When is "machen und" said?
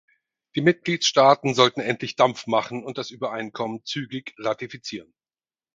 2.47-2.97